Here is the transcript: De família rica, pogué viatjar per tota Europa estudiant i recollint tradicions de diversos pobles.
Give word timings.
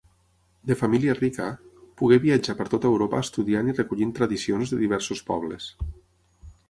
De 0.69 0.75
família 0.77 1.13
rica, 1.17 1.49
pogué 2.01 2.17
viatjar 2.25 2.55
per 2.61 2.67
tota 2.75 2.91
Europa 2.93 3.21
estudiant 3.29 3.69
i 3.73 3.77
recollint 3.79 4.15
tradicions 4.21 4.73
de 4.75 4.81
diversos 4.85 5.23
pobles. 5.33 5.69